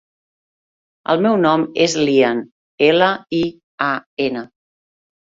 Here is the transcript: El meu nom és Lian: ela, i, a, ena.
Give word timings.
El 1.13 1.19
meu 1.25 1.35
nom 1.41 1.65
és 1.83 1.93
Lian: 2.07 2.41
ela, 2.85 3.09
i, 3.41 3.43
a, 3.89 3.91
ena. 4.29 4.43